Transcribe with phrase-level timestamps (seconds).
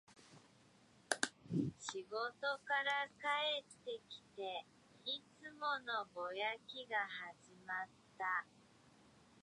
[1.77, 4.65] 仕事から帰ってきて、
[5.05, 8.45] いつものぼやきが始まった